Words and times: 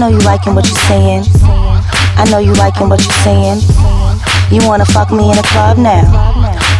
know 0.00 0.08
you 0.08 0.24
liking 0.24 0.54
what 0.54 0.64
you're 0.64 0.88
saying. 0.88 1.28
I 2.16 2.24
know 2.32 2.38
you 2.38 2.56
liking 2.56 2.88
what 2.88 3.04
you're 3.04 3.20
saying. 3.20 3.60
You 4.48 4.64
wanna 4.64 4.88
fuck 4.88 5.12
me 5.12 5.28
in 5.28 5.36
a 5.36 5.44
club 5.52 5.76
now? 5.76 6.08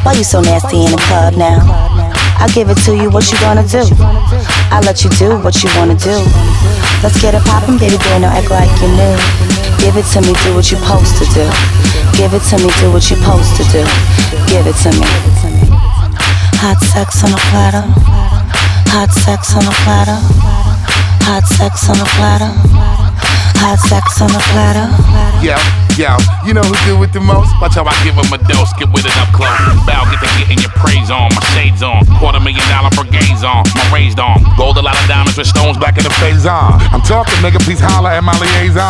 Why 0.01 0.17
you 0.17 0.25
so 0.25 0.41
nasty 0.41 0.81
in 0.89 0.91
the 0.91 1.03
club 1.05 1.37
now? 1.37 1.61
I 2.41 2.49
give 2.57 2.73
it 2.73 2.81
to 2.89 2.97
you, 2.97 3.13
what 3.13 3.29
you 3.29 3.37
gonna 3.45 3.69
do? 3.69 3.85
I 4.73 4.81
let 4.89 5.05
you 5.05 5.11
do 5.21 5.37
what 5.45 5.61
you 5.61 5.69
wanna 5.77 6.01
do. 6.01 6.17
Let's 7.05 7.21
get 7.21 7.37
it 7.37 7.45
poppin', 7.45 7.77
baby 7.77 8.01
girl, 8.09 8.25
no 8.25 8.33
act 8.33 8.49
like 8.49 8.73
you 8.81 8.89
new. 8.89 9.17
Give 9.85 10.01
it 10.01 10.09
to 10.17 10.25
me, 10.25 10.33
do 10.41 10.57
what 10.57 10.73
you 10.73 10.81
are 10.81 10.89
supposed 10.89 11.21
to 11.21 11.29
do. 11.37 11.45
Give 12.17 12.33
it 12.33 12.41
to 12.49 12.57
me, 12.57 12.73
do 12.81 12.89
what 12.89 13.05
you 13.13 13.21
are 13.21 13.21
supposed 13.21 13.53
to 13.61 13.65
do. 13.69 13.85
Give 14.49 14.65
it 14.65 14.81
to 14.81 14.91
me. 14.97 15.05
Hot 16.65 16.81
sex 16.81 17.21
on 17.21 17.37
a 17.37 17.41
platter. 17.53 17.85
Hot 18.97 19.13
sex 19.13 19.53
on 19.53 19.69
a 19.69 19.75
platter. 19.85 20.17
Hot 21.29 21.45
sex 21.45 21.85
on 21.93 22.01
a 22.01 22.09
platter. 22.17 22.80
Hot 23.63 23.79
sex 23.79 24.23
on 24.23 24.31
a 24.31 24.39
platter. 24.39 24.89
Yeah. 25.45 25.90
Yo, 26.01 26.17
you 26.49 26.57
know 26.57 26.65
who 26.65 26.73
do 26.89 26.97
it 27.05 27.13
the 27.13 27.21
most? 27.21 27.53
Watch 27.61 27.77
how 27.77 27.85
I 27.85 27.93
give 28.01 28.17
him 28.17 28.25
a 28.33 28.41
dose, 28.49 28.73
get 28.81 28.89
with 28.89 29.05
it 29.05 29.13
up 29.21 29.29
close. 29.37 29.53
Bow, 29.85 30.09
get 30.09 30.25
to 30.25 30.33
getting 30.41 30.57
your 30.65 30.73
praise 30.81 31.13
on, 31.13 31.29
my 31.37 31.45
shades 31.53 31.85
on. 31.85 32.09
Quarter 32.17 32.41
million 32.41 32.65
dollar 32.73 32.89
brigades 32.97 33.45
on, 33.45 33.69
my 33.77 33.85
raised 33.93 34.17
on. 34.17 34.41
Gold 34.57 34.81
a 34.81 34.83
lot 34.83 34.97
of 34.97 35.05
diamonds 35.05 35.37
with 35.37 35.53
stones 35.53 35.77
back 35.77 36.01
in 36.01 36.05
the 36.09 36.15
face 36.17 36.49
on. 36.49 36.81
I'm 36.89 37.05
talking, 37.05 37.37
nigga, 37.45 37.61
please 37.61 37.85
holler 37.85 38.17
at 38.17 38.25
my 38.25 38.33
liaison. 38.41 38.81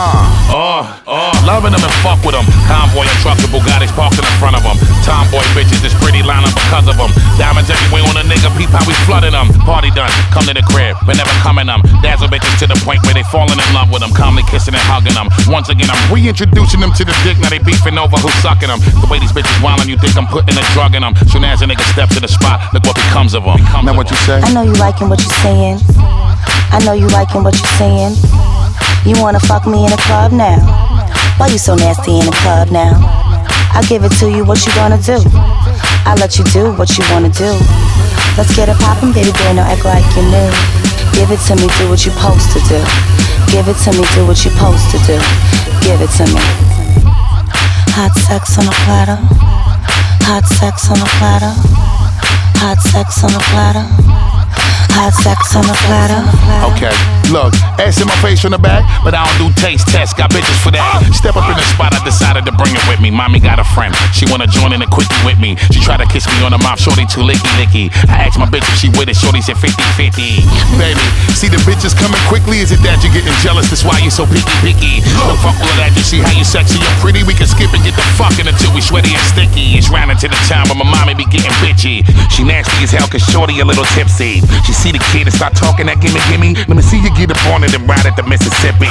Oh, 0.55 0.87
oh, 1.11 1.35
loving 1.43 1.75
them 1.75 1.83
and 1.83 1.97
fuck 2.07 2.23
with 2.23 2.39
them. 2.39 2.47
Convoy 2.71 3.03
and 3.03 3.19
trucks 3.27 3.43
with 3.43 3.59
Bugattis 3.59 3.91
parked 3.99 4.15
in 4.15 4.31
front 4.39 4.55
of 4.55 4.63
them. 4.63 4.79
Tomboy 5.03 5.43
bitches, 5.59 5.83
this 5.83 5.99
pretty 5.99 6.23
lineup 6.23 6.55
because 6.55 6.87
of 6.87 6.95
them. 6.95 7.11
Diamonds 7.35 7.75
everywhere 7.75 8.07
on 8.07 8.23
a 8.23 8.25
nigga, 8.31 8.55
peep 8.55 8.71
how 8.71 8.87
we 8.87 8.95
flooding 9.11 9.35
them. 9.35 9.51
Party 9.67 9.91
done, 9.99 10.15
come 10.31 10.47
to 10.47 10.55
the 10.55 10.63
crib, 10.63 10.95
but 11.11 11.19
never 11.19 11.35
coming 11.43 11.67
them. 11.67 11.83
Dazzle 12.07 12.31
bitches 12.31 12.55
to 12.63 12.71
the 12.71 12.79
point 12.87 13.03
where 13.03 13.19
they 13.19 13.27
falling 13.35 13.59
in 13.59 13.71
love 13.75 13.91
with 13.91 13.99
them. 13.99 14.15
Calmly 14.15 14.47
kissing 14.47 14.79
and 14.79 14.87
hugging 14.87 15.19
them. 15.19 15.27
Once 15.51 15.75
again, 15.75 15.91
I'm 15.91 16.07
reintroducing 16.15 16.79
them 16.79 16.95
to 17.01 17.09
the 17.09 17.17
dick, 17.25 17.41
now 17.41 17.49
they 17.49 17.57
beefing 17.57 17.97
over 17.97 18.21
who's 18.21 18.37
sucking 18.45 18.69
them. 18.69 18.77
The 19.01 19.09
way 19.09 19.17
these 19.17 19.33
bitches 19.33 19.57
wildin', 19.65 19.89
you 19.89 19.97
think 19.97 20.13
I'm 20.21 20.29
putting 20.29 20.53
a 20.53 20.65
drug 20.77 20.93
in 20.93 21.01
them. 21.01 21.17
Soon 21.33 21.49
as 21.49 21.65
a 21.65 21.67
nigga 21.67 21.81
steps 21.97 22.13
to 22.13 22.21
the 22.21 22.29
spot, 22.29 22.61
look 22.77 22.85
what 22.85 22.93
becomes 22.93 23.33
of 23.33 23.49
them. 23.49 23.57
Now 23.89 23.97
what 23.97 24.13
you 24.13 24.21
say? 24.29 24.37
I 24.45 24.53
know 24.53 24.61
you 24.61 24.77
liking 24.77 25.09
what 25.09 25.17
you're 25.25 25.41
saying. 25.41 25.81
I 25.97 26.77
know 26.85 26.93
you 26.93 27.09
liking 27.09 27.41
what 27.41 27.57
you're 27.57 27.77
saying. 27.81 28.21
You 29.09 29.17
wanna 29.17 29.41
fuck 29.41 29.65
me 29.65 29.81
in 29.89 29.93
a 29.97 30.01
club 30.05 30.37
now? 30.37 30.61
Why 31.41 31.49
you 31.49 31.57
so 31.57 31.73
nasty 31.73 32.21
in 32.21 32.29
the 32.29 32.37
club 32.45 32.69
now? 32.69 32.93
I 33.73 33.81
give 33.89 34.05
it 34.05 34.13
to 34.21 34.29
you, 34.29 34.45
what 34.45 34.61
you 34.69 34.73
gonna 34.77 35.01
do? 35.01 35.17
I 36.05 36.13
let 36.21 36.37
you 36.37 36.45
do 36.53 36.77
what 36.77 36.93
you 37.01 37.05
wanna 37.09 37.33
do. 37.33 37.49
Let's 38.37 38.53
get 38.53 38.69
it 38.69 38.77
poppin', 38.77 39.17
baby 39.17 39.33
girl, 39.41 39.57
no 39.57 39.65
act 39.65 39.89
like 39.89 40.05
you 40.13 40.29
new. 40.29 40.53
Give 41.17 41.33
it 41.33 41.41
to 41.49 41.57
me, 41.57 41.65
do 41.81 41.89
what 41.89 42.05
you 42.05 42.13
are 42.13 42.21
supposed 42.21 42.53
to 42.53 42.61
do. 42.69 42.77
Give 43.49 43.65
it 43.73 43.81
to 43.89 43.91
me, 43.97 44.05
do 44.13 44.29
what 44.29 44.37
you 44.45 44.53
are 44.53 44.61
supposed 44.61 44.85
to 44.93 44.99
do. 45.09 45.17
Give 45.81 45.97
it 45.97 46.13
to 46.21 46.29
me. 46.29 46.70
Hot 47.93 48.15
sex 48.17 48.59
on 48.59 48.67
a 48.67 48.71
platter. 48.85 49.19
Hot 50.27 50.45
sex 50.47 50.91
on 50.91 50.99
a 50.99 51.05
platter. 51.19 51.53
Hot 52.61 52.79
sex 52.81 53.25
on 53.25 53.35
a 53.35 53.41
platter. 53.51 54.20
Hot 54.99 55.15
sex 55.15 55.55
on 55.55 55.63
the 55.65 55.77
platter. 55.87 56.23
Okay, 56.75 56.93
look, 57.31 57.55
ass 57.79 58.01
in 58.03 58.07
my 58.11 58.17
face 58.21 58.43
from 58.43 58.53
the 58.53 58.59
back, 58.59 58.83
but 59.05 59.15
I 59.15 59.23
don't 59.25 59.39
do 59.39 59.49
taste 59.61 59.89
tests. 59.89 60.13
Got 60.13 60.31
bitches 60.35 60.59
for 60.61 60.71
that. 60.75 60.83
Step 61.15 61.37
up 61.37 61.47
in 61.47 61.57
the 61.57 61.67
spot, 61.71 61.95
I 61.95 62.03
decided 62.05 62.45
to 62.47 62.53
bring 62.53 62.75
it 62.75 62.85
with 62.91 63.01
me. 63.01 63.11
Mommy 63.11 63.41
got 63.41 63.59
a 63.59 63.67
friend, 63.77 63.95
she 64.13 64.27
wanna 64.27 64.51
join 64.51 64.75
in 64.75 64.83
a 64.83 64.89
quickie 64.91 65.17
with 65.25 65.39
me. 65.39 65.57
She 65.71 65.81
tried 65.81 66.03
to 66.03 66.09
kiss 66.11 66.27
me 66.27 66.43
on 66.43 66.53
the 66.53 66.61
mouth, 66.61 66.81
shorty 66.83 67.07
too 67.07 67.23
licky 67.23 67.49
licky. 67.57 67.87
I 68.11 68.27
asked 68.27 68.39
my 68.39 68.51
bitch 68.51 68.67
if 68.67 68.77
she 68.83 68.89
with 68.99 69.09
it, 69.09 69.17
shorty 69.17 69.41
said 69.41 69.57
50 69.57 69.79
50. 69.95 70.45
Baby, 70.77 71.05
see 71.33 71.49
the 71.49 71.61
bitches 71.63 71.95
coming 71.95 72.21
quickly? 72.27 72.59
Is 72.59 72.75
it 72.75 72.83
that 72.83 73.01
you're 73.01 73.15
getting 73.15 73.35
jealous? 73.41 73.71
That's 73.71 73.87
why 73.87 74.03
you're 74.03 74.13
so 74.13 74.27
picky 74.27 74.51
picky. 74.61 75.01
Look, 75.17 75.39
fuck 75.41 75.57
all 75.63 75.75
that, 75.81 75.95
you 75.97 76.05
see 76.05 76.21
how 76.21 76.33
you 76.35 76.45
sexy 76.45 76.83
and 76.83 76.97
pretty. 77.01 77.23
We 77.23 77.35
can 77.35 77.47
skip 77.47 77.73
and 77.73 77.83
get 77.87 77.95
the 77.95 78.05
fucking 78.19 78.47
until 78.47 78.73
we 78.75 78.81
sweaty 78.83 79.15
and 79.15 79.27
sticky. 79.31 79.79
It's 79.79 79.89
round 79.89 80.11
into 80.11 80.29
the 80.29 80.41
time 80.51 80.69
when 80.69 80.79
my 80.83 80.89
mommy 80.89 81.15
be 81.15 81.27
getting 81.29 81.53
bitchy. 81.63 82.05
She 82.33 82.43
nasty 82.45 82.85
as 82.85 82.91
hell, 82.91 83.07
cause 83.09 83.23
shorty 83.23 83.61
a 83.61 83.65
little 83.65 83.87
tipsy. 83.97 84.43
She 84.67 84.73
see 84.81 84.93
the 84.93 85.03
kid 85.13 85.29
and 85.29 85.35
start 85.37 85.53
talking 85.53 85.87
that 85.93 86.01
gimme 86.01 86.17
gimme. 86.33 86.57
Let 86.65 86.73
me 86.73 86.81
see 86.81 86.97
you 86.97 87.13
get 87.13 87.29
up 87.29 87.41
on 87.53 87.61
it 87.61 87.77
and 87.77 87.85
ride 87.85 88.09
at 88.09 88.17
the 88.17 88.25
Mississippi. 88.25 88.89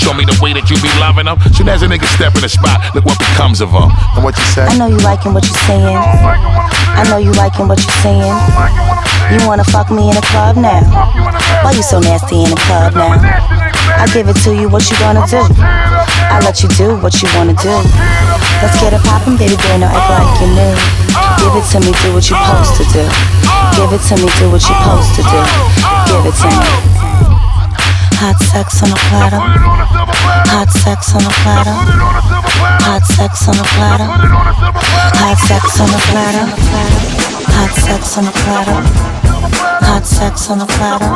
Show 0.00 0.16
me 0.16 0.24
the 0.24 0.32
way 0.40 0.56
that 0.56 0.72
you 0.72 0.80
be 0.80 0.88
loving 0.96 1.28
them. 1.28 1.36
Soon 1.52 1.68
as 1.68 1.84
a 1.84 1.86
nigga 1.86 2.08
step 2.16 2.32
in 2.32 2.40
the 2.40 2.48
spot, 2.48 2.80
look 2.96 3.04
what 3.04 3.20
becomes 3.20 3.60
of 3.60 3.76
them. 3.76 3.92
And 4.16 4.24
what 4.24 4.32
you 4.40 4.46
say? 4.56 4.64
I 4.64 4.72
know 4.80 4.88
you 4.88 4.96
liking 5.04 5.36
what 5.36 5.44
you're 5.44 5.64
saying. 5.68 6.00
I 6.00 7.04
know 7.12 7.20
you 7.20 7.36
liking 7.36 7.68
what 7.68 7.76
you're 7.76 8.00
saying. 8.00 8.32
You 9.36 9.44
wanna 9.44 9.68
fuck 9.68 9.92
me 9.92 10.08
in 10.08 10.16
a 10.16 10.24
club 10.32 10.56
now? 10.56 10.80
Why 11.60 11.76
you 11.76 11.84
so 11.84 12.00
nasty 12.00 12.40
in 12.40 12.48
the 12.48 12.60
club 12.64 12.96
now? 12.96 13.20
I 14.00 14.08
give 14.16 14.32
it 14.32 14.40
to 14.48 14.56
you, 14.56 14.72
what 14.72 14.88
you 14.88 14.96
gonna 14.96 15.28
do? 15.28 15.44
I 16.30 16.38
let 16.46 16.62
you 16.62 16.68
do 16.78 16.94
what 17.02 17.10
you 17.18 17.28
wanna 17.34 17.58
do. 17.58 17.74
Let's 18.62 18.78
get 18.78 18.94
it 18.94 19.02
poppin', 19.02 19.34
baby 19.36 19.58
girl, 19.58 19.82
no 19.82 19.90
act 19.90 20.14
like 20.14 20.30
you 20.38 20.46
new. 20.54 20.74
Give 21.42 21.58
it 21.58 21.66
to 21.74 21.78
me, 21.82 21.90
do 21.90 22.14
what 22.14 22.22
you 22.30 22.38
are 22.38 22.62
supposed 22.62 22.78
to 22.78 22.84
do. 22.94 23.04
Give 23.74 23.90
it 23.90 24.02
to 24.06 24.14
me, 24.14 24.30
do 24.38 24.46
what 24.46 24.62
you 24.62 24.70
are 24.70 25.02
supposed 25.02 25.10
to 25.18 25.22
do. 25.26 25.40
Give 26.06 26.30
it 26.30 26.36
to 26.38 26.48
me. 26.54 26.70
Hot 28.22 28.38
sex 28.38 28.82
on 28.84 28.92
a 28.92 28.98
platter. 29.10 29.42
Hot 30.54 30.70
sex 30.70 31.14
on 31.18 31.24
a 31.26 31.32
platter. 31.42 31.74
Hot 32.86 33.02
sex 33.06 33.48
on 33.48 33.58
a 33.58 33.64
platter. 33.74 34.06
Hot 35.18 35.38
sex 35.38 35.80
on 35.80 35.88
a 35.90 35.98
platter. 36.14 36.46
Hot 37.58 37.74
sex 37.74 38.18
on 38.18 38.26
a 38.28 38.32
platter. 38.38 38.78
Hot 39.82 40.06
sex 40.06 40.50
on 40.50 40.60
a 40.60 40.66
platter. 40.66 41.10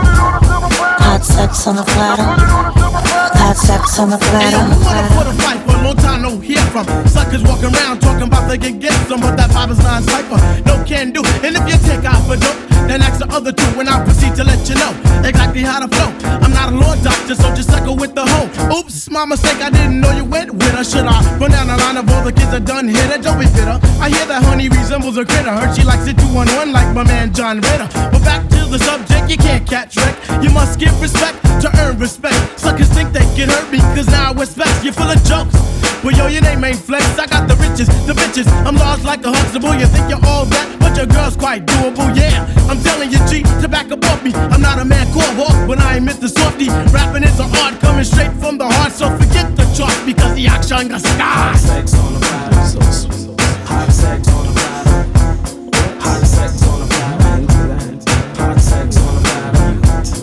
Hot 1.05 1.25
sex 1.25 1.67
on 1.67 1.79
a 1.79 1.85
platter. 1.85 3.24
Hot 3.55 3.67
sex 3.67 3.99
on 4.01 4.13
a 4.13 4.19
platter 4.19 5.65
long 5.85 5.97
time 5.97 6.23
no 6.23 6.39
hear 6.41 6.65
from. 6.73 6.87
Suckers 7.07 7.43
walking 7.43 7.73
around 7.75 8.01
talking 8.01 8.27
about 8.27 8.49
they 8.49 8.59
can 8.59 8.79
get 8.79 8.95
some, 9.07 9.21
but 9.21 9.37
that 9.37 9.51
vibe 9.51 9.71
is 9.71 9.79
non 9.79 10.03
cipher. 10.03 10.41
No 10.65 10.83
can 10.85 11.13
do. 11.13 11.23
And 11.45 11.55
if 11.55 11.65
you 11.69 11.77
take 11.85 12.05
out 12.05 12.25
for 12.27 12.37
dope, 12.37 12.57
then 12.89 13.03
ask 13.03 13.21
the 13.21 13.29
other 13.29 13.53
two, 13.53 13.81
and 13.81 13.89
I'll 13.89 14.03
proceed 14.03 14.35
to 14.37 14.45
let 14.45 14.59
you 14.69 14.75
know 14.77 14.93
exactly 15.23 15.63
how 15.63 15.85
to 15.85 15.89
flow. 15.89 16.11
I'm 16.41 16.53
not 16.53 16.73
a 16.73 16.77
law 16.77 16.97
doctor, 17.05 17.35
so 17.35 17.55
just 17.55 17.71
sucker 17.71 17.93
with 17.93 18.15
the 18.15 18.25
hoe. 18.25 18.49
Oops, 18.79 19.11
my 19.11 19.25
mistake, 19.25 19.61
I 19.61 19.71
didn't 19.71 20.01
know 20.01 20.13
you 20.13 20.25
went 20.25 20.53
with 20.53 20.73
her. 20.73 20.85
Should 20.85 21.05
I 21.07 21.21
run 21.39 21.51
down 21.51 21.64
of 21.97 22.09
all 22.11 22.25
the 22.25 22.33
kids 22.33 22.51
that 22.51 22.65
done 22.65 22.89
hit 22.89 23.09
her? 23.11 23.19
Don't 23.19 23.39
be 23.39 23.47
bitter. 23.47 23.79
I 24.01 24.09
hear 24.11 24.27
that 24.27 24.43
honey 24.43 24.69
resembles 24.69 25.17
a 25.17 25.25
critter. 25.25 25.51
Heard 25.51 25.77
she 25.77 25.85
likes 25.85 26.07
it 26.07 26.19
two 26.19 26.31
on 26.35 26.49
one 26.59 26.73
like 26.73 26.89
my 26.95 27.05
man 27.05 27.33
John 27.33 27.61
Ritter. 27.61 27.89
But 28.11 28.23
back 28.23 28.43
to 28.51 28.65
the 28.67 28.79
subject, 28.79 29.31
you 29.31 29.37
can't 29.37 29.67
catch 29.67 29.97
wreck. 29.97 30.17
You 30.43 30.51
must 30.51 30.79
give 30.79 30.95
respect 31.01 31.43
to 31.63 31.71
earn 31.81 31.99
respect. 31.99 32.37
Suckers 32.59 32.89
think 32.89 33.13
they 33.13 33.25
can 33.37 33.49
hurt 33.49 33.71
me, 33.71 33.79
cause 33.95 34.09
now 34.09 34.31
I 34.31 34.33
respect. 34.33 34.85
You're 34.85 34.93
full 34.93 35.11
of 35.11 35.23
jokes. 35.25 35.55
Well, 36.03 36.13
yo, 36.13 36.27
your 36.27 36.43
name 36.43 36.63
ain't 36.65 36.79
flex. 36.79 37.05
I 37.19 37.27
got 37.27 37.49
the 37.49 37.57
riches, 37.57 37.89
the 38.05 38.13
bitches. 38.13 38.47
I'm 38.67 38.77
large 38.77 39.05
like 39.05 39.25
a 39.25 39.33
Huxtable. 39.33 39.75
You 39.75 39.87
think 39.87 40.11
you're 40.11 40.25
all 40.27 40.45
that, 40.47 40.67
but 40.79 40.97
your 40.97 41.07
girl's 41.07 41.37
quite 41.37 41.65
doable. 41.65 42.13
Yeah, 42.15 42.45
I'm 42.69 42.81
telling 42.85 43.11
you, 43.11 43.19
G, 43.29 43.43
to 43.63 43.69
back 43.69 43.91
up 43.91 44.05
off 44.05 44.23
me. 44.23 44.33
I'm 44.53 44.61
not 44.61 44.79
a 44.79 44.85
man 44.85 45.07
called 45.13 45.33
Hawk, 45.41 45.57
but 45.67 45.79
I 45.81 45.97
ain't 45.97 46.05
Mr. 46.05 46.29
Softy. 46.29 46.69
Rapping 46.93 47.25
is 47.25 47.41
an 47.41 47.49
art 47.65 47.81
coming 47.81 48.05
straight 48.05 48.33
from 48.37 48.59
the 48.59 48.69
heart. 48.69 48.93
So 48.93 49.09
forget 49.17 49.57
the 49.57 49.64
because 50.05 50.35
the 50.35 50.47
action 50.47 50.89
got 50.89 51.01
stars. 51.01 51.61
Sex 51.61 51.95
on 51.95 52.15
the 52.15 52.21
platter, 52.21 52.65
so 52.67 52.81
sweet. 52.91 53.41
Hot 53.69 53.91
sex 53.91 54.29
on 54.29 54.47
the 54.47 54.53
platter. 54.53 55.05
Hot 56.01 56.25
sex 56.27 56.63
on 56.63 56.81
the 56.81 56.87
platter. 56.87 57.45
Hot 58.41 58.61
sex 58.61 58.97
on 58.99 59.15
the 59.15 59.21
platter. 59.23 60.17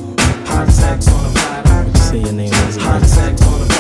Hot 0.48 0.70
sex 0.70 1.08
on 1.08 1.24
the 1.24 1.30
platter. 1.40 1.84
What 1.84 1.96
you 1.96 2.02
say 2.02 2.20
your 2.20 2.34
name 2.34 2.54
is? 2.54 2.76
Hot 2.78 3.02
sex 3.02 3.42
on 3.42 3.60
the 3.60 3.72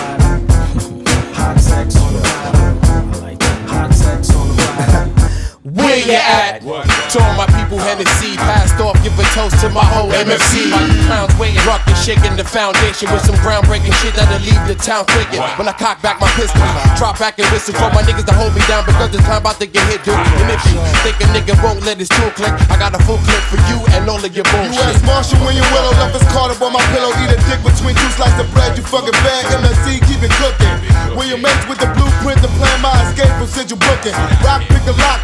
Where 5.64 5.97
you 5.97 6.14
at? 6.14 6.62
To 6.62 7.20
all 7.20 7.36
my 7.36 7.46
people, 7.59 7.78
Hennessy 7.78 8.36
passed 8.38 8.80
off, 8.80 8.96
give 9.04 9.18
a 9.20 9.24
toast 9.36 9.59
to 9.62 9.70
my 9.70 9.84
whole 9.84 10.09
MFC. 10.09 10.72
My 10.72 10.80
clowns 11.06 11.36
waiting, 11.38 11.59
rock 11.68 11.81
and 11.81 11.81
shaking 12.02 12.34
the 12.34 12.42
foundation 12.44 13.06
with 13.14 13.22
some 13.22 13.38
groundbreaking 13.46 13.94
shit 14.02 14.18
that'll 14.18 14.42
leave 14.42 14.58
the 14.66 14.74
town 14.74 15.06
quaking. 15.14 15.38
When 15.62 15.70
I 15.70 15.76
cock 15.78 16.02
back 16.02 16.18
my 16.18 16.26
pistol, 16.34 16.66
drop 16.98 17.22
back 17.22 17.38
and 17.38 17.46
whistle 17.53 17.78
for 17.78 17.94
my 17.94 18.02
niggas 18.02 18.26
to 18.26 18.34
hold 18.34 18.58
me 18.58 18.62
down 18.66 18.82
because 18.90 19.14
the 19.14 19.22
time 19.22 19.46
about 19.46 19.62
to 19.62 19.70
get 19.70 19.86
hit, 19.86 20.02
dude. 20.02 20.18
And 20.18 20.50
if 20.50 20.62
you 20.66 20.82
think 21.06 21.22
a 21.22 21.30
nigga 21.30 21.53
won't 21.62 21.86
let 21.86 22.02
his 22.02 22.09
tool 22.09 22.34
click, 22.34 22.50
I 22.74 22.76
got 22.82 22.98
a 22.98 23.02
full 23.06 23.22
clip 23.22 23.46
for 23.53 23.62
you 23.70 23.78
and 23.94 24.09
all 24.09 24.18
of 24.18 24.34
your 24.34 24.46
bullshit. 24.50 24.82
U.S. 24.82 24.98
Marshal 25.06 25.38
when 25.46 25.53
you 25.53 25.66
willow 25.70 25.94
left 26.02 26.18
his 26.18 26.26
card 26.34 26.50
up 26.50 26.62
on 26.66 26.74
my 26.74 26.82
pillow, 26.90 27.14
eat 27.22 27.30
a 27.30 27.38
dick 27.46 27.62
between 27.62 27.94
two 27.94 28.12
slices 28.18 28.42
of 28.42 28.50
bread, 28.50 28.74
you 28.74 28.82
fucking 28.82 29.14
bad. 29.22 29.46
MSC, 29.62 30.02
keep 30.09 30.26
it 30.26 30.34
cooking. 30.42 30.74
William 31.14 31.46
H 31.46 31.70
with 31.70 31.78
the 31.78 31.90
blueprint 31.94 32.42
to 32.42 32.50
plan 32.58 32.82
my 32.82 32.97
escape 33.06 33.30
from 33.38 33.46
Central 33.46 33.78
Booking. 33.78 34.18
Rock, 34.42 34.66
pick 34.74 34.82
a 34.90 34.96
lock, 35.06 35.21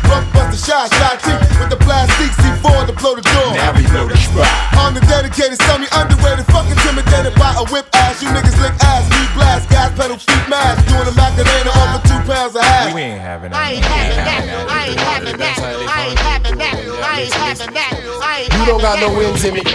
don't 18.67 18.81
got 18.81 18.99
no 18.99 19.17
wings 19.17 19.45
in 19.45 19.53
me. 19.53 19.61
You 19.61 19.65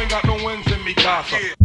ain't 0.00 0.10
got 0.10 0.24
no 0.24 0.36
wins 0.44 0.70
in 0.70 0.84
me, 0.84 0.94
Casa. 0.94 1.61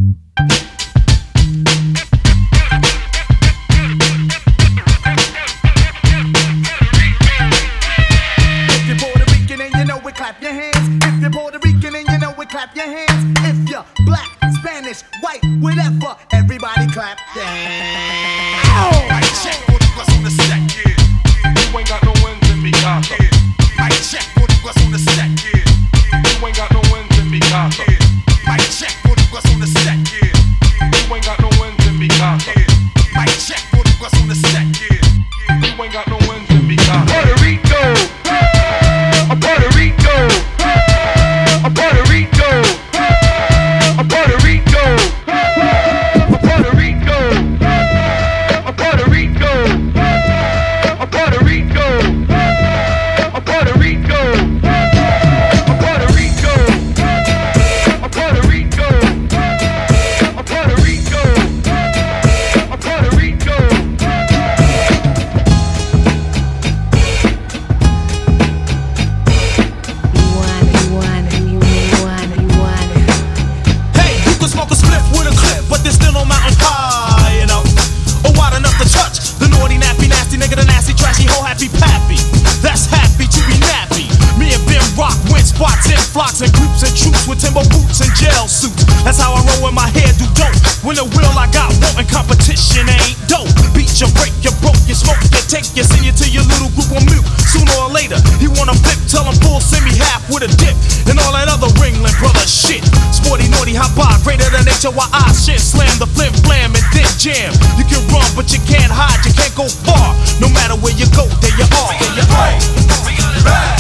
Hot 103.78 103.94
bar, 103.94 104.18
greater 104.26 104.50
than 104.50 104.66
nature, 104.66 104.90
why 104.90 105.06
I 105.14 105.30
shit. 105.34 105.62
Slam 105.62 105.94
the 106.02 106.08
flim, 106.18 106.34
flam, 106.42 106.74
and 106.74 106.86
then 106.98 107.06
jam. 107.22 107.54
You 107.78 107.86
can 107.86 108.02
run, 108.10 108.26
but 108.36 108.50
you 108.50 108.60
can't 108.66 108.92
hide, 108.92 109.22
you 109.22 109.34
can't 109.34 109.54
go 109.54 109.70
far. 109.70 110.18
No 110.42 110.50
matter 110.50 110.74
where 110.82 110.98
you 110.98 111.06
go, 111.14 111.30
there 111.46 111.54
you 111.54 111.68
are. 111.86 111.94
There 111.94 112.14
you 112.18 112.26
are. 112.26 113.77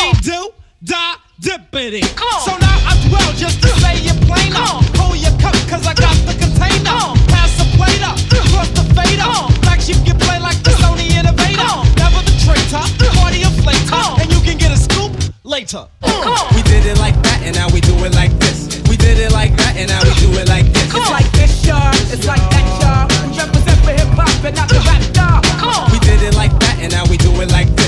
Epitome, 0.00 0.20
do, 0.22 0.52
die, 0.84 1.16
dippity. 1.40 2.04
So 2.44 2.56
now 2.56 2.76
I 2.88 2.96
dwell 3.08 3.32
just 3.36 3.60
to 3.62 3.68
say 3.80 3.96
it 4.00 4.16
plainer. 4.26 4.64
Hold 4.96 5.18
your 5.18 5.34
cup, 5.40 5.54
cause 5.68 5.86
I 5.86 5.94
got 5.94 6.14
the 6.24 6.34
container. 6.38 7.14
Pass 7.28 7.52
the 7.58 7.66
plate 7.76 8.02
up, 8.02 8.16
cross 8.52 8.70
the 8.70 8.84
fader. 8.96 9.28
Black 9.62 9.80
sheep 9.80 9.98
can 10.04 10.18
play 10.18 10.38
like 10.38 10.58
the 10.62 10.70
Sony 10.80 11.12
Innovator. 11.12 11.72
Never 12.00 12.22
the 12.24 12.34
traitor, 12.40 12.82
party 13.20 13.44
of 13.44 13.54
later. 13.64 14.00
And 14.20 14.30
you 14.32 14.40
can 14.40 14.56
get 14.58 14.72
a 14.72 14.76
scoop 14.76 15.12
later. 15.44 15.86
We 16.54 16.62
did 16.62 16.86
it 16.86 16.98
like 16.98 17.16
that 17.22 17.42
and 17.42 17.54
now 17.56 17.68
we 17.72 17.80
do 17.80 17.94
it 18.04 18.14
like 18.14 18.32
this. 18.38 18.80
We 18.88 18.96
did 18.96 19.18
it 19.18 19.32
like 19.32 19.54
that 19.56 19.76
and 19.76 19.88
now 19.88 20.02
we 20.02 20.14
do 20.20 20.30
it 20.38 20.48
like 20.48 20.66
this. 20.72 20.88
It's 20.94 21.10
like 21.10 21.30
this, 21.32 21.66
y'all. 21.66 21.92
It's 22.10 22.26
like 22.26 22.42
that, 22.50 22.64
y'all. 22.82 23.06
We 23.30 23.38
represent 23.38 23.78
for 23.84 23.92
hip 23.92 24.08
hop 24.16 24.44
and 24.44 24.56
not 24.56 24.68
the 24.68 24.80
rap, 24.86 25.02
y'all. 25.14 25.92
We 25.92 25.98
did 26.00 26.22
it 26.22 26.34
like 26.34 26.52
that 26.60 26.78
and 26.80 26.92
now 26.92 27.04
we 27.10 27.16
do 27.16 27.30
it 27.40 27.50
like 27.50 27.68
this. 27.76 27.79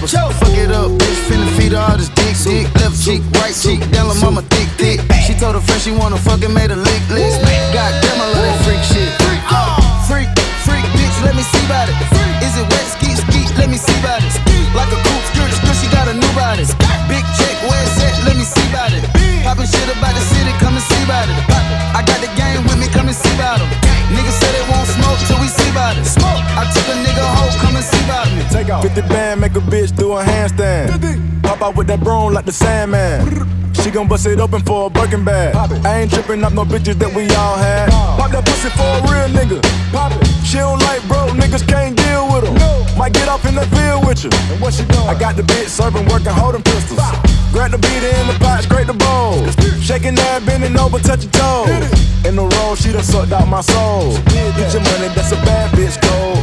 The 0.00 0.08
stripper. 0.08 0.32
Fuck 0.40 0.56
it 0.56 0.70
up, 0.72 0.90
bitch, 0.96 1.20
finna 1.28 1.48
feed 1.56 1.72
her 1.72 1.78
all 1.78 1.96
this 1.96 2.08
dick, 2.16 2.36
dick. 2.44 2.66
Left 2.80 2.96
cheek, 2.96 3.22
right 3.40 3.54
cheek, 3.54 3.80
down 3.92 4.08
la 4.08 4.14
mama 4.20 4.42
thick, 4.52 4.68
thick. 4.80 5.00
She 5.26 5.34
told 5.34 5.54
her 5.54 5.60
friend 5.60 5.80
she 5.80 5.92
wanna 5.92 6.16
fuck 6.16 6.42
and 6.42 6.54
made 6.54 6.70
a 6.70 6.76
lick 6.76 7.02
list. 7.10 7.40
Goddamn, 7.72 8.20
I 8.20 8.26
love 8.32 8.44
that 8.44 8.58
freak 8.64 8.82
shit. 8.88 9.10
Freak, 10.08 10.28
freak, 10.64 10.84
bitch, 10.96 11.16
let 11.24 11.34
me 11.36 11.42
see 11.42 11.64
about 11.66 11.88
it. 11.88 11.96
Is 12.42 12.56
it 12.56 12.66
wet, 12.66 12.86
skeet, 12.96 13.16
skeet, 13.16 13.48
let 13.58 13.68
me 13.68 13.76
see 13.76 13.98
about 14.00 14.22
it. 14.24 14.32
Like 14.74 14.90
a 14.90 14.98
coupe, 15.02 15.24
skirt, 15.34 15.50
skirt, 15.52 15.76
she 15.82 15.88
got 15.90 16.08
a 16.08 16.14
new 16.14 16.32
body. 16.34 16.64
Big 17.10 17.24
check, 17.38 17.54
where 17.66 17.82
it's 17.82 18.00
at, 18.02 18.24
let 18.24 18.36
me 18.36 18.44
see 18.44 18.66
about 18.70 18.92
it. 18.92 19.04
Poppin' 19.42 19.66
shit 19.66 19.88
about 19.90 20.14
the 20.14 20.20
city, 20.20 20.52
come 20.58 20.74
and 20.74 20.84
see 20.84 21.02
about 21.04 21.28
it. 21.28 21.69
Take 28.50 28.70
off. 28.70 28.82
50 28.82 29.02
band, 29.02 29.40
make 29.40 29.54
a 29.56 29.60
bitch 29.60 29.96
do 29.96 30.12
a 30.12 30.22
handstand. 30.22 31.42
Pop 31.42 31.62
out 31.62 31.76
with 31.76 31.86
that 31.86 32.00
broom 32.00 32.32
like 32.32 32.44
the 32.44 32.52
Sandman. 32.52 33.46
She 33.74 33.90
gon' 33.90 34.08
bust 34.08 34.26
it 34.26 34.40
open 34.40 34.60
for 34.62 34.86
a 34.86 34.90
Birkin 34.90 35.24
bag. 35.24 35.54
I 35.86 36.00
ain't 36.00 36.10
tripping 36.12 36.44
up 36.44 36.52
no 36.52 36.64
bitches 36.64 36.98
that 36.98 37.14
we 37.14 37.22
all 37.34 37.56
had. 37.56 37.88
Pop 37.90 38.30
that 38.32 38.44
pussy 38.44 38.68
for 38.70 38.82
a 38.82 39.00
real 39.10 39.28
nigga. 39.30 39.62
Pop 39.92 40.12
it. 40.12 40.26
She 40.44 40.58
don't 40.58 40.78
like 40.80 41.06
broke 41.08 41.30
niggas, 41.30 41.66
can't 41.66 41.96
deal 41.96 42.26
with 42.26 42.40
with 42.42 42.62
'em. 42.62 42.98
Might 42.98 43.12
get 43.12 43.28
off 43.28 43.44
in 43.46 43.54
the 43.54 43.66
field 43.76 44.06
with 44.06 44.24
you. 44.24 44.30
And 44.50 44.60
what 44.60 44.74
she 44.74 44.84
doing? 44.84 45.08
I 45.08 45.14
got 45.14 45.36
the 45.36 45.42
bitch 45.42 45.68
serving, 45.68 46.06
working, 46.08 46.32
holding 46.32 46.62
pistols. 46.62 47.00
Grab 47.52 47.70
the 47.70 47.78
beat 47.78 48.02
in 48.02 48.26
the 48.26 48.36
pot, 48.40 48.62
scrape 48.62 48.86
the 48.86 48.94
bowl. 48.94 49.46
Shaking 49.80 50.14
that, 50.16 50.44
bending 50.44 50.78
over, 50.78 50.98
touch 50.98 51.22
your 51.24 51.32
toes. 51.32 51.68
In 52.26 52.36
the 52.36 52.46
roll, 52.56 52.74
she 52.76 52.92
done 52.92 53.02
sucked 53.02 53.32
out 53.32 53.48
my 53.48 53.60
soul. 53.60 54.18
Get 54.56 54.72
your 54.74 54.82
money, 54.82 55.08
that's 55.14 55.32
a 55.32 55.36
bad 55.46 55.70
bitch 55.72 55.96
code. 56.02 56.39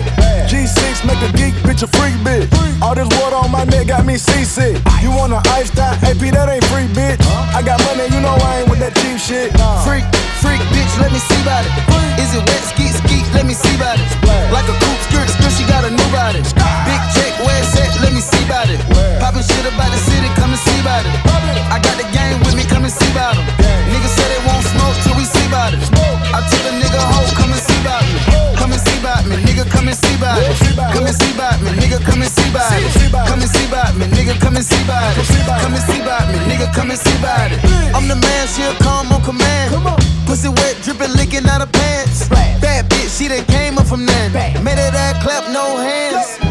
Bitch 1.77 1.83
a 1.83 1.97
freak 1.97 2.15
bitch. 2.25 2.81
All 2.81 2.95
this 2.95 3.07
water 3.21 3.35
on 3.35 3.51
my 3.51 3.63
neck 3.65 3.87
got 3.87 4.05
me 4.05 4.17
seasick. 4.17 4.77
You 5.01 5.09
want 5.09 5.33
to 5.33 5.41
ice 5.53 5.69
that 5.71 6.01
AP, 6.03 6.33
that 6.33 6.49
ain't 6.49 6.65
free, 6.73 6.89
bitch. 6.93 7.21
I 7.53 7.61
got 7.61 7.77
money, 7.85 8.09
you 8.13 8.21
know 8.21 8.33
I 8.33 8.61
ain't 8.61 8.69
with 8.69 8.79
that 8.79 8.93
cheap 8.97 9.17
shit. 9.21 9.53
Freak, 9.85 10.05
freak, 10.41 10.61
bitch, 10.73 10.93
let 11.01 11.11
me 11.13 11.19
see 11.19 11.39
about 11.41 11.65
it. 11.65 11.73
Is 12.17 12.33
it 12.33 12.41
wet, 12.41 12.63
skeet, 12.73 12.93
skeet, 13.05 13.25
let 13.33 13.45
me 13.45 13.53
see 13.53 13.75
about 13.77 13.97
it. 14.01 14.07
Like 14.49 14.65
a 14.65 14.75
coupe, 14.77 15.01
skirt, 15.09 15.29
skirt, 15.29 15.53
she 15.53 15.65
got 15.69 15.85
a 15.85 15.91
new 15.93 16.09
body. 16.09 16.41
Big 16.89 17.01
check, 17.13 17.33
where 17.45 17.57
it's 17.61 17.73
at, 17.77 17.93
let 18.01 18.13
me 18.13 18.21
see 18.21 18.41
about 18.45 18.69
it. 18.69 18.81
Poppin' 19.21 19.45
shit 19.45 19.65
about 19.69 19.93
the 19.93 20.01
city, 20.01 20.29
come 20.37 20.53
and 20.53 20.61
see 20.61 20.79
about 20.81 21.05
it. 21.05 21.13
I 21.69 21.77
got 21.77 21.97
the 21.97 22.07
gang 22.09 22.41
with 22.41 22.57
me, 22.57 22.65
come 22.65 22.85
and 22.85 22.93
see 22.93 23.09
about 23.13 23.37
it. 23.37 23.45
Niggas 23.93 24.13
say 24.17 24.25
they 24.33 24.41
won't 24.49 24.65
smoke 24.65 24.97
till 25.05 25.15
we 25.17 25.25
see 25.25 25.36
about 25.47 25.73
it. 25.73 25.79
I 26.35 26.43
took 26.51 26.63
a 26.67 26.73
nigga 26.75 26.99
hoe, 26.99 27.31
come 27.39 27.51
and 27.55 27.63
see 27.63 27.79
about 27.81 28.03
me. 28.03 28.19
Come 28.59 28.71
and 28.75 28.81
see 28.83 28.99
about 28.99 29.23
me, 29.25 29.35
nigga, 29.47 29.63
come 29.71 29.87
and 29.87 29.97
see 29.97 30.15
about 30.15 30.43
it. 30.43 30.51
Come 30.93 31.07
and 31.07 31.15
see 31.15 31.31
about 31.33 31.59
me, 31.63 31.71
nigga, 31.79 31.99
come 32.03 32.21
and 32.21 32.31
see 32.31 32.49
about 32.51 32.71
it. 32.75 32.91
Come 33.11 33.41
and 33.41 33.49
see 33.49 33.65
about 33.67 33.95
me, 33.95 34.05
nigga, 34.11 34.35
come 34.39 34.55
and 34.55 34.65
see 34.65 34.83
about 34.83 35.15
it. 35.15 35.25
Come 35.63 35.73
and 35.73 35.83
see 35.87 35.99
about 36.01 36.27
me, 36.27 36.37
nigga, 36.51 36.67
come 36.73 36.91
and 36.91 36.99
see 36.99 37.15
about 37.17 37.51
it. 37.51 37.59
I'm 37.95 38.07
the 38.07 38.15
man, 38.15 38.47
she'll 38.47 38.75
come 38.83 39.11
on 39.11 39.23
command. 39.23 39.71
Pussy 40.27 40.49
wet, 40.49 40.75
dripping, 40.83 41.13
licking 41.15 41.47
out 41.47 41.61
of 41.61 41.71
pants. 41.71 42.27
Bad 42.29 42.89
bitch, 42.89 43.17
she 43.17 43.27
done 43.27 43.45
came 43.45 43.77
up 43.77 43.87
from 43.87 44.05
then. 44.05 44.33
Made 44.63 44.79
it 44.79 44.91
that 44.93 45.23
clap, 45.23 45.47
no 45.51 45.77
hands. 45.77 46.46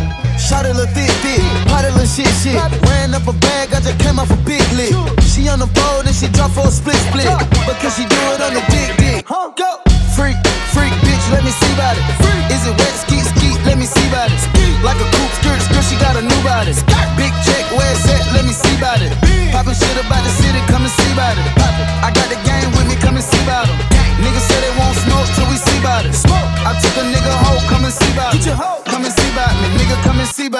Shot 0.46 0.64
a 0.64 0.70
little 0.70 0.86
thick, 0.94 1.10
thick, 1.26 1.42
potty 1.66 1.90
little 1.90 2.06
shit, 2.06 2.30
shit. 2.38 2.54
Ran 2.86 3.10
up 3.18 3.26
a 3.26 3.34
bag, 3.34 3.74
I 3.74 3.82
just 3.82 3.98
came 3.98 4.22
off 4.22 4.30
a 4.30 4.38
big 4.46 4.62
lick. 4.78 4.94
She 5.26 5.50
on 5.50 5.58
the 5.58 5.66
boat 5.66 6.06
and 6.06 6.14
she 6.14 6.30
drop 6.30 6.54
for 6.54 6.62
a 6.62 6.70
split, 6.70 6.94
split. 7.10 7.26
Because 7.66 7.98
she 7.98 8.06
do 8.06 8.20
it 8.30 8.38
on 8.38 8.54
the 8.54 8.62
dick, 8.70 8.94
dick. 8.94 9.26
Go! 9.26 9.82
Freak, 10.14 10.38
freak, 10.70 10.94
bitch, 11.02 11.24
let 11.34 11.42
me 11.42 11.50
see 11.50 11.72
about 11.74 11.98
it. 11.98 12.06
Is 12.54 12.62
it 12.62 12.78
wet, 12.78 12.94
skeet, 12.94 13.26
skeet, 13.26 13.58
let 13.66 13.74
me 13.76 13.90
see 13.90 14.06
about 14.06 14.30
it. 14.30 14.38
Like 14.86 15.02
a 15.02 15.08
coupe, 15.18 15.34
skirt, 15.42 15.58
skirt, 15.66 15.82
she 15.82 15.98
got 15.98 16.14
a 16.14 16.22
new 16.22 16.40
body. 16.46 16.70
Big 17.18 17.34
check, 17.42 17.66
where 17.74 17.90
it's 17.90 18.06
at, 18.06 18.22
let 18.30 18.46
me 18.46 18.54
see 18.54 18.70
about 18.78 19.02
it. 19.02 19.10
Poppin' 19.50 19.74
shit 19.74 19.98
about 19.98 20.22
the 20.22 20.30
city, 20.30 20.62
come 20.70 20.86
and 20.86 20.94
see 20.94 21.10
about 21.10 21.34
it. 21.34 21.46
I 21.58 21.74
got 21.74 21.95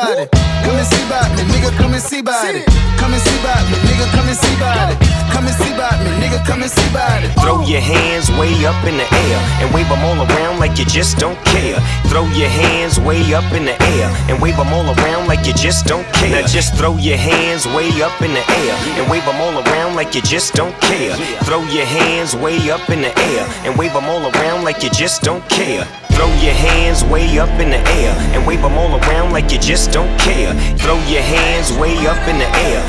about 0.06 0.22
it. 0.22 0.30
Come 0.62 0.76
and 0.78 0.86
see 0.86 1.02
about 1.06 1.30
me, 1.34 1.42
nigga, 1.50 1.70
come 1.76 1.92
and 1.92 2.02
see 2.02 2.20
about 2.20 2.54
it. 2.54 2.66
Come 2.98 3.12
and 3.12 3.22
see 3.22 3.38
about 3.40 3.62
me, 3.70 3.76
nigga, 3.86 4.06
come 4.14 4.28
and 4.28 4.38
see 4.38 4.54
about 4.54 4.92
it. 4.92 4.98
Come 5.30 5.46
and 5.46 5.54
see 5.54 5.72
about 5.74 5.98
me, 6.02 6.10
nigga, 6.22 6.38
come 6.46 6.62
and 6.62 6.70
see 6.70 6.90
about 6.90 7.22
it. 7.22 7.30
Throw 7.42 7.62
your 7.66 7.80
hands 7.80 8.30
way 8.38 8.50
up 8.66 8.78
in 8.86 8.96
the 8.96 9.06
air 9.06 9.38
and 9.60 9.72
wave 9.74 9.88
them 9.88 10.02
all 10.02 10.18
around 10.18 10.58
like 10.58 10.78
you 10.78 10.86
just 10.86 11.18
don't 11.18 11.38
care. 11.46 11.78
Throw 12.06 12.24
your 12.38 12.48
hands 12.48 12.98
way 13.00 13.34
up 13.34 13.46
in 13.52 13.64
the 13.64 13.76
air 13.94 14.08
and 14.30 14.40
wave 14.40 14.56
them 14.56 14.72
all 14.72 14.86
around 14.86 15.26
like 15.26 15.46
you 15.46 15.54
just 15.54 15.86
don't 15.86 16.06
care. 16.14 16.42
Now 16.42 16.46
just 16.46 16.74
throw 16.74 16.96
your 16.96 17.18
hands 17.18 17.66
way 17.66 17.90
up 18.02 18.20
in 18.22 18.32
the 18.32 18.44
air 18.62 18.74
and 18.98 19.10
wave 19.10 19.24
them 19.24 19.40
all 19.40 19.54
around 19.58 19.94
like 19.96 20.14
you 20.14 20.22
just 20.22 20.54
don't 20.54 20.74
care. 20.82 21.14
Throw 21.44 21.62
your 21.74 21.86
hands 21.86 22.34
way 22.34 22.70
up 22.70 22.88
in 22.90 23.02
the 23.02 23.12
air 23.18 23.42
and 23.64 23.76
wave 23.78 23.92
them 23.92 24.06
all 24.06 24.30
around 24.30 24.64
like 24.64 24.82
you 24.82 24.90
just 24.90 25.22
don't 25.22 25.46
care. 25.48 25.86
Throw 26.16 26.32
your 26.40 26.54
hands 26.54 27.04
way 27.04 27.38
up 27.38 27.50
in 27.60 27.68
the 27.68 27.82
air 28.00 28.12
and 28.32 28.46
wave 28.46 28.62
them 28.62 28.78
all 28.78 28.96
around 28.96 29.32
like 29.32 29.52
you 29.52 29.58
just 29.58 29.92
don't 29.92 30.18
care. 30.18 30.54
Throw 30.78 30.96
your 31.04 31.20
hands 31.20 31.76
way 31.78 31.94
up 32.06 32.26
in 32.26 32.38
the 32.38 32.48
air. 32.66 32.82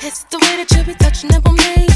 It's 0.00 0.24
the 0.24 0.38
way 0.38 0.56
that 0.56 0.70
you 0.70 0.84
be 0.84 0.94
touching 0.94 1.34
up 1.34 1.46
on 1.46 1.56
me. 1.56 1.86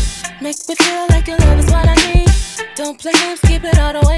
Make 0.43 0.69
me 0.69 0.75
feel 0.75 1.07
like 1.09 1.29
your 1.29 1.39
love 1.39 1.59
is 1.61 1.71
what 1.71 1.89
I 1.89 1.95
need. 2.13 2.29
Don't 2.77 2.99
play 2.99 3.13
games, 3.13 3.41
keep 3.41 3.65
it 3.65 3.79
all 3.79 3.93
the 3.93 4.07
way 4.07 4.10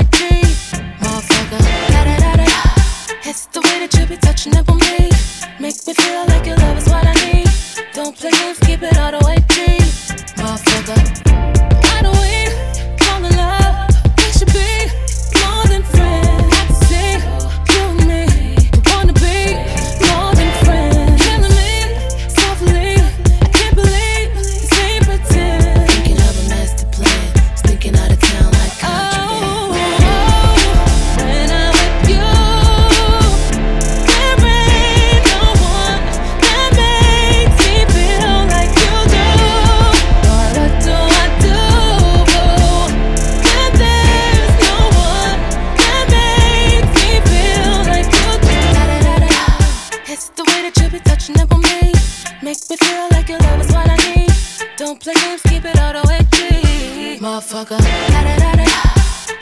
play 55.03 55.15
games, 55.15 55.43
keep 55.43 55.65
it 55.65 55.79
all 55.81 55.93
the 55.93 56.03
way 56.09 56.21
G. 56.31 57.19
Motherfucker. 57.19 57.79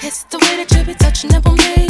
It's 0.02 0.24
the 0.24 0.38
way 0.38 0.56
that 0.56 0.72
you 0.74 0.84
be 0.84 0.94
touching 0.94 1.34
up 1.34 1.46
on 1.46 1.56
me. 1.56 1.86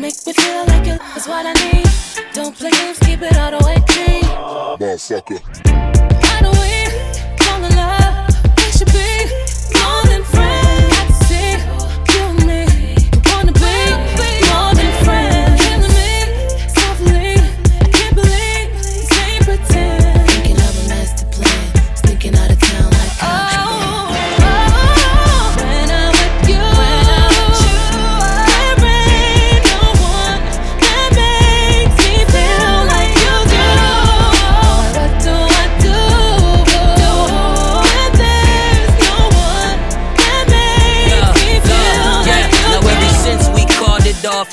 Make 0.00 0.26
me 0.26 0.32
feel 0.32 0.66
like 0.66 0.86
love 0.86 0.98
is 1.16 1.28
what 1.28 1.46
I 1.46 1.52
need. 1.62 1.86
Don't 2.34 2.56
play 2.56 2.70
games, 2.70 2.98
keep 2.98 3.22
it 3.22 3.36
all 3.38 3.52
the 3.52 3.64
way 3.64 3.76
G. 3.88 4.22
Motherfucker. 4.78 5.38
Why 6.22 6.40
do 6.42 6.50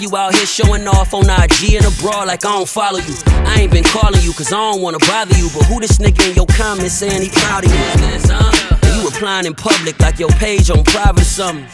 you 0.09 0.17
out 0.17 0.33
here 0.33 0.45
showing 0.45 0.87
off 0.87 1.13
on 1.13 1.23
IG 1.23 1.75
and 1.75 1.85
abroad 1.85 2.27
like 2.27 2.45
I 2.45 2.51
don't 2.51 2.67
follow 2.67 2.99
you. 2.99 3.15
I 3.27 3.61
ain't 3.61 3.71
been 3.71 3.83
calling 3.83 4.21
you 4.21 4.33
cause 4.33 4.51
I 4.51 4.57
don't 4.57 4.81
wanna 4.81 4.99
bother 4.99 5.37
you. 5.37 5.49
But 5.53 5.65
who 5.65 5.79
this 5.79 5.97
nigga 5.97 6.29
in 6.29 6.35
your 6.35 6.45
comments 6.47 6.93
saying 6.93 7.21
he 7.21 7.29
proud 7.29 7.65
of 7.65 7.71
you? 7.71 7.77
And 7.77 8.95
you 8.95 9.05
replying 9.05 9.45
in 9.45 9.53
public 9.53 9.99
like 9.99 10.19
your 10.19 10.29
page 10.29 10.69
on 10.69 10.83
private 10.83 11.21
or 11.21 11.25
something. 11.25 11.65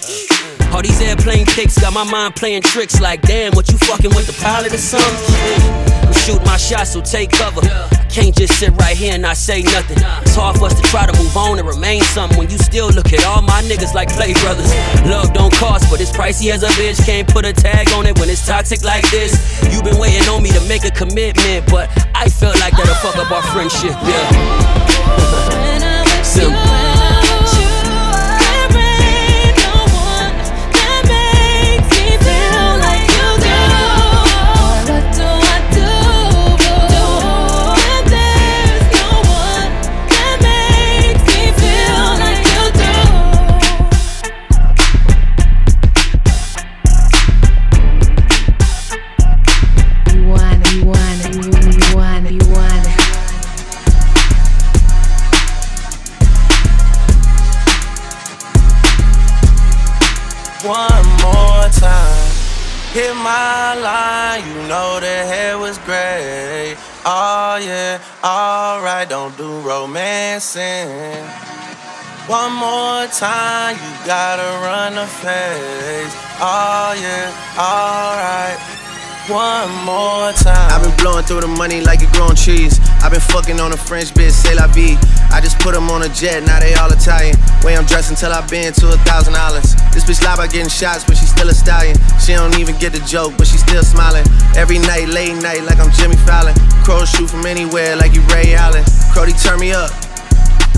All 0.74 0.82
these 0.82 1.02
airplane 1.02 1.46
pics 1.46 1.80
got 1.80 1.94
my 1.94 2.04
mind 2.04 2.36
playing 2.36 2.62
tricks 2.62 3.00
like 3.00 3.22
damn, 3.22 3.54
what 3.54 3.72
you 3.72 3.78
fucking 3.78 4.14
with 4.16 4.28
the 4.28 4.34
pilot 4.44 4.74
or 4.74 4.78
something? 4.78 5.95
I'm 6.28 6.44
my 6.44 6.58
shot, 6.58 6.88
so 6.88 7.02
take 7.02 7.30
cover. 7.30 7.62
Can't 8.10 8.36
just 8.36 8.58
sit 8.58 8.72
right 8.82 8.98
here 8.98 9.14
and 9.14 9.22
not 9.22 9.38
say 9.38 9.62
nothing. 9.62 9.98
It's 10.24 10.34
hard 10.34 10.58
for 10.58 10.66
us 10.66 10.74
to 10.74 10.82
try 10.82 11.06
to 11.06 11.14
move 11.22 11.38
on 11.38 11.60
and 11.60 11.68
remain 11.68 12.02
something 12.02 12.36
when 12.40 12.50
you 12.50 12.58
still 12.58 12.90
look 12.90 13.14
at 13.14 13.24
all 13.26 13.44
my 13.44 13.62
niggas 13.62 13.94
like 13.94 14.10
play 14.10 14.34
brothers. 14.34 14.74
Love 15.06 15.34
don't 15.34 15.54
cost, 15.54 15.90
but 15.92 16.02
it's 16.02 16.12
pricey 16.12 16.50
as 16.52 16.64
a 16.64 16.70
bitch. 16.82 17.06
Can't 17.06 17.28
put 17.28 17.46
a 17.46 17.54
tag 17.54 17.90
on 17.92 18.08
it 18.08 18.18
when 18.18 18.30
it's 18.30 18.46
toxic 18.46 18.84
like 18.84 19.08
this. 19.12 19.38
You've 19.72 19.84
been 19.84 20.00
waiting 20.00 20.28
on 20.30 20.42
me 20.42 20.50
to 20.50 20.62
make 20.68 20.84
a 20.84 20.92
commitment, 20.92 21.70
but 21.70 21.92
I 22.16 22.28
felt 22.28 22.60
like 22.60 22.74
that'll 22.74 22.96
fuck 22.96 23.18
up 23.18 23.32
our 23.32 23.44
friendship, 23.54 23.94
yeah. 24.02 25.45
Oh 67.08 67.58
yeah, 67.62 68.02
alright, 68.24 69.08
don't 69.08 69.38
do 69.38 69.60
romancing. 69.60 70.90
One 72.26 72.54
more 72.54 73.06
time, 73.14 73.76
you 73.76 74.08
gotta 74.08 74.42
run 74.66 74.96
the 74.96 75.06
face. 75.06 76.16
Oh 76.42 76.98
yeah, 76.98 77.30
alright. 77.60 78.85
One 79.26 79.74
more 79.82 80.30
time. 80.38 80.70
I've 80.70 80.86
been 80.86 80.94
blowing 81.02 81.26
through 81.26 81.42
the 81.42 81.50
money 81.50 81.82
like 81.82 82.06
it 82.06 82.14
growing 82.14 82.38
trees. 82.38 82.78
I've 83.02 83.10
been 83.10 83.26
fucking 83.34 83.60
on 83.60 83.74
a 83.74 83.78
French 83.78 84.14
bitch, 84.14 84.38
say 84.38 84.54
la 84.54 84.70
vie. 84.70 85.02
I 85.34 85.42
just 85.42 85.58
put 85.58 85.74
them 85.74 85.90
on 85.90 86.06
a 86.06 86.10
jet, 86.10 86.46
now 86.46 86.60
they 86.62 86.78
all 86.78 86.94
Italian. 86.94 87.34
Way 87.66 87.74
I'm 87.74 87.90
dressed 87.90 88.14
until 88.14 88.30
I've 88.30 88.46
been 88.54 88.70
to 88.78 88.94
a 88.94 88.98
thousand 89.02 89.34
dollars. 89.34 89.74
This 89.98 90.06
bitch 90.06 90.22
lie 90.22 90.38
about 90.38 90.54
getting 90.54 90.70
shots, 90.70 91.02
but 91.10 91.18
she 91.18 91.26
still 91.26 91.50
a 91.50 91.58
stallion. 91.58 91.98
She 92.22 92.38
don't 92.38 92.54
even 92.62 92.78
get 92.78 92.94
the 92.94 93.02
joke, 93.02 93.34
but 93.34 93.48
she 93.50 93.58
still 93.58 93.82
smiling. 93.82 94.30
Every 94.54 94.78
night, 94.78 95.10
late 95.10 95.34
night, 95.42 95.66
like 95.66 95.82
I'm 95.82 95.90
Jimmy 95.98 96.22
Fallon. 96.30 96.54
Crows 96.86 97.10
shoot 97.10 97.26
from 97.26 97.50
anywhere, 97.50 97.98
like 97.98 98.14
you 98.14 98.22
Ray 98.30 98.54
Allen. 98.54 98.86
Crody, 99.10 99.34
turn 99.42 99.58
me 99.58 99.74
up. 99.74 99.90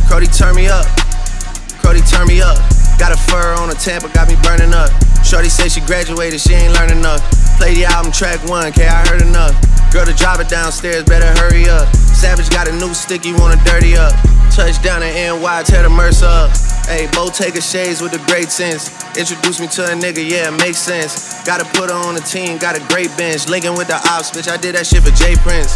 Crody, 0.08 0.32
turn 0.32 0.56
me 0.56 0.72
up. 0.72 0.88
Crody, 1.84 2.00
turn 2.08 2.32
me 2.32 2.40
up. 2.40 2.56
Got 2.96 3.12
a 3.12 3.20
fur 3.28 3.60
on 3.60 3.70
a 3.70 3.76
Tampa, 3.76 4.08
got 4.16 4.32
me 4.32 4.40
burning 4.40 4.72
up. 4.72 4.88
Shorty 5.28 5.50
say 5.50 5.68
she 5.68 5.82
graduated, 5.82 6.40
she 6.40 6.54
ain't 6.54 6.74
learned 6.74 6.96
enough. 6.96 7.20
Play 7.58 7.74
the 7.74 7.86
album 7.86 8.12
track 8.12 8.38
one, 8.48 8.72
K, 8.72 8.88
I 8.88 9.06
heard 9.10 9.22
enough. 9.22 9.54
Girl 9.92 10.06
to 10.06 10.14
drive 10.14 10.40
it 10.40 10.50
downstairs, 10.50 11.04
better 11.04 11.28
hurry 11.42 11.68
up. 11.68 11.90
Savage 11.96 12.50
got 12.50 12.68
a 12.68 12.74
new 12.74 12.94
stick, 12.94 13.26
you 13.26 13.36
wanna 13.38 13.58
dirty 13.66 13.98
up. 13.98 14.14
Touchdown 14.54 15.02
in 15.04 15.14
NY, 15.42 15.64
tear 15.64 15.84
the 15.84 15.90
Mercer 15.90 16.26
up. 16.26 16.52
Hey, 16.86 17.10
Bottega 17.12 17.62
shades 17.62 18.02
with 18.02 18.14
a 18.14 18.22
great 18.32 18.50
sense. 18.50 18.94
Introduce 19.18 19.60
me 19.60 19.68
to 19.68 19.86
a 19.86 19.96
nigga, 19.96 20.22
yeah, 20.22 20.54
it 20.54 20.58
makes 20.60 20.78
sense. 20.78 21.44
Gotta 21.46 21.66
put 21.78 21.90
her 21.90 21.96
on 21.96 22.16
the 22.16 22.22
team, 22.22 22.58
got 22.58 22.78
a 22.78 22.84
great 22.88 23.10
bench. 23.18 23.48
Linking 23.50 23.76
with 23.76 23.88
the 23.88 23.98
ops, 24.08 24.32
bitch, 24.32 24.50
I 24.50 24.58
did 24.58 24.76
that 24.76 24.86
shit 24.86 25.04
for 25.04 25.12
J 25.12 25.36
Prince. 25.42 25.76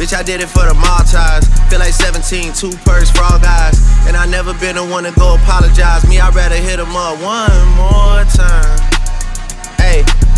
Bitch, 0.00 0.16
I 0.16 0.22
did 0.22 0.40
it 0.40 0.48
for 0.48 0.64
the 0.64 0.74
Mob 0.74 1.04
Ties. 1.06 1.44
Feel 1.68 1.78
like 1.78 1.92
17, 1.92 2.52
two 2.54 2.72
purse 2.88 3.12
all 3.20 3.38
guys. 3.38 3.76
And 4.08 4.16
I 4.16 4.24
never 4.24 4.54
been 4.54 4.76
the 4.76 4.84
one 4.84 5.04
to 5.04 5.12
go 5.12 5.34
apologize. 5.34 6.08
Me, 6.08 6.18
I'd 6.18 6.34
rather 6.34 6.56
hit 6.56 6.80
him 6.80 6.96
up 6.96 7.20
one 7.20 7.52
more 7.76 8.24
time. 8.32 8.80
Hey. 9.76 10.29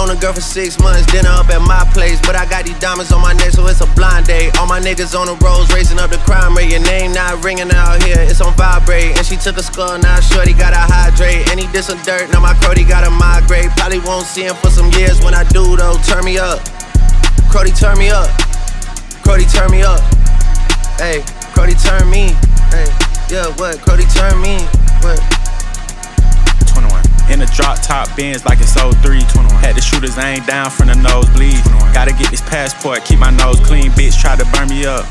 Known 0.00 0.16
a 0.16 0.18
girl 0.18 0.32
for 0.32 0.40
six 0.40 0.80
months, 0.80 1.04
dinner 1.12 1.28
up 1.28 1.52
at 1.52 1.60
my 1.60 1.84
place. 1.92 2.16
But 2.24 2.32
I 2.32 2.48
got 2.48 2.64
these 2.64 2.78
diamonds 2.80 3.12
on 3.12 3.20
my 3.20 3.34
neck, 3.34 3.52
so 3.52 3.66
it's 3.66 3.84
a 3.84 3.90
blind 3.92 4.24
date. 4.24 4.56
All 4.56 4.64
my 4.64 4.80
niggas 4.80 5.12
on 5.12 5.28
the 5.28 5.36
roads, 5.44 5.68
raising 5.76 5.98
up 5.98 6.08
the 6.08 6.16
crime 6.24 6.56
rate. 6.56 6.72
Your 6.72 6.80
name 6.88 7.12
not 7.12 7.44
ringing 7.44 7.68
out 7.68 8.02
here, 8.02 8.16
it's 8.16 8.40
on 8.40 8.56
vibrate. 8.56 9.12
And 9.20 9.26
she 9.26 9.36
took 9.36 9.58
a 9.58 9.62
skull, 9.62 9.98
now 9.98 10.18
shorty 10.20 10.54
gotta 10.54 10.80
hydrate. 10.80 11.52
And 11.52 11.60
he 11.60 11.68
did 11.68 11.84
some 11.84 12.00
dirt, 12.00 12.32
now 12.32 12.40
my 12.40 12.56
Cody 12.64 12.82
gotta 12.82 13.10
migrate. 13.12 13.68
Probably 13.76 14.00
won't 14.00 14.24
see 14.24 14.48
him 14.48 14.56
for 14.56 14.70
some 14.70 14.88
years 14.96 15.20
when 15.20 15.34
I 15.34 15.44
do, 15.52 15.76
though. 15.76 16.00
Turn 16.08 16.24
me 16.24 16.38
up. 16.38 16.64
Cody, 17.52 17.70
turn 17.70 17.98
me 18.00 18.08
up. 18.08 18.32
Cody, 19.20 19.44
turn 19.52 19.68
me 19.68 19.84
up. 19.84 20.00
Hey, 20.96 21.20
Cody, 21.52 21.76
turn 21.76 22.08
me. 22.08 22.32
Hey, 22.72 22.88
yeah, 23.28 23.52
what? 23.60 23.76
Cody, 23.84 24.08
turn 24.16 24.40
me. 24.40 24.64
What? 25.04 25.20
21. 27.30 27.32
In 27.32 27.40
a 27.40 27.46
drop 27.54 27.80
top 27.82 28.16
Benz 28.16 28.44
like 28.44 28.60
it's 28.60 28.74
03. 28.74 28.90
21. 29.22 29.62
Had 29.62 29.76
the 29.76 29.80
shooters 29.80 30.18
aim 30.18 30.44
down 30.44 30.70
from 30.70 30.88
the 30.88 30.94
nosebleed. 30.96 31.62
Gotta 31.94 32.12
get 32.12 32.30
this 32.30 32.42
passport, 32.42 33.04
keep 33.04 33.18
my 33.18 33.30
nose 33.30 33.60
clean. 33.60 33.90
Bitch 33.92 34.20
try 34.20 34.36
to 34.36 34.44
burn 34.52 34.68
me 34.68 34.84
up. 34.84 35.06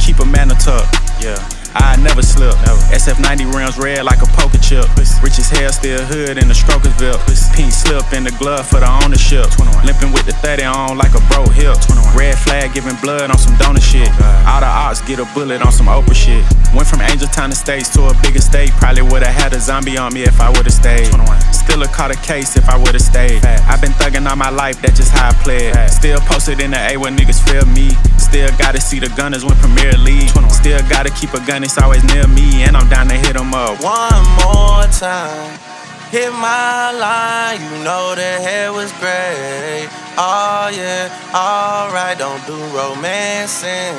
Keep 0.00 0.20
a 0.20 0.26
man 0.26 0.50
a 0.50 0.54
tuck. 0.54 0.86
Yeah. 1.20 1.57
I 1.78 1.96
never 2.00 2.22
slip. 2.22 2.54
Never. 2.66 2.80
SF90 2.90 3.54
rims 3.54 3.78
red 3.78 4.04
like 4.04 4.22
a 4.22 4.28
poker 4.34 4.58
chip. 4.58 4.86
Rich 5.22 5.38
as 5.38 5.50
hell, 5.50 5.72
still 5.72 6.02
hood 6.04 6.38
in 6.38 6.48
the 6.48 6.54
strokersville. 6.54 7.18
Pink 7.54 7.72
slip 7.72 8.04
in 8.12 8.24
the 8.24 8.34
glove 8.38 8.66
for 8.66 8.80
the 8.80 8.90
ownership. 9.04 9.46
21. 9.50 9.86
Limping 9.86 10.12
with 10.12 10.26
the 10.26 10.34
30 10.44 10.64
on 10.64 10.98
like 10.98 11.14
a 11.14 11.22
bro 11.30 11.46
hip. 11.50 11.78
21. 11.80 12.16
Red 12.16 12.38
flag 12.38 12.74
giving 12.74 12.96
blood 13.02 13.30
on 13.30 13.38
some 13.38 13.56
donor 13.58 13.80
shit. 13.80 14.08
Oh, 14.20 14.46
all 14.48 14.60
the 14.60 14.66
ops 14.66 15.00
get 15.02 15.18
a 15.18 15.26
bullet 15.34 15.62
on 15.62 15.72
some 15.72 15.86
Oprah 15.86 16.14
shit. 16.14 16.44
Went 16.74 16.86
from 16.86 17.00
Angel 17.00 17.28
Town 17.28 17.50
Estates 17.50 17.88
to 17.94 18.06
a 18.10 18.14
bigger 18.22 18.40
state. 18.40 18.70
Probably 18.78 19.02
would've 19.02 19.28
had 19.28 19.52
a 19.52 19.60
zombie 19.60 19.96
on 19.96 20.12
me 20.12 20.22
if 20.22 20.40
I 20.40 20.50
would've 20.50 20.72
stayed. 20.72 21.10
21. 21.10 21.40
Still 21.52 21.82
a 21.82 21.88
caught 21.88 22.10
a 22.10 22.18
case 22.24 22.56
if 22.56 22.68
I 22.68 22.76
would've 22.76 23.00
stayed. 23.00 23.44
I've 23.44 23.80
been 23.80 23.92
thugging 23.92 24.28
all 24.28 24.36
my 24.36 24.50
life, 24.50 24.80
that's 24.80 24.96
just 24.98 25.12
how 25.12 25.28
I 25.28 25.34
play 25.44 25.68
it. 25.68 25.90
Still 25.90 26.18
posted 26.20 26.60
in 26.60 26.70
the 26.72 26.80
A 26.92 26.96
where 26.96 27.12
niggas 27.12 27.40
feel 27.48 27.64
me. 27.66 27.90
Still 28.16 28.50
gotta 28.58 28.80
see 28.80 28.98
the 28.98 29.08
gunners 29.16 29.44
win 29.44 29.56
Premier 29.56 29.92
League. 29.96 30.28
Still 30.50 30.80
gotta 30.88 31.10
keep 31.10 31.32
a 31.34 31.40
gun, 31.46 31.62
it's 31.68 31.76
always 31.76 32.02
near 32.04 32.26
me. 32.26 32.62
And 32.62 32.74
I'm 32.78 32.88
down 32.88 33.08
to 33.08 33.14
hit 33.14 33.36
'em 33.36 33.52
up. 33.52 33.74
One 33.84 34.24
more 34.42 34.84
time. 35.06 35.52
Hit 36.10 36.32
my 36.32 36.90
line, 37.04 37.60
you 37.60 37.84
know 37.84 38.14
the 38.14 38.32
hair 38.46 38.72
was 38.72 38.90
gray. 38.92 39.86
Oh 40.16 40.70
yeah, 40.80 41.12
alright, 41.44 42.16
don't 42.16 42.42
do 42.46 42.58
romancing. 42.78 43.96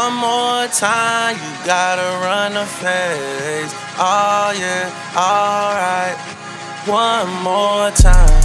One 0.00 0.14
more 0.14 0.66
time, 0.68 1.36
you 1.44 1.52
gotta 1.66 2.08
run 2.26 2.54
the 2.54 2.68
face. 2.82 3.72
Oh 3.98 4.48
yeah, 4.64 4.84
alright. 5.28 6.16
One 6.86 7.28
more 7.48 7.90
time. 7.90 8.43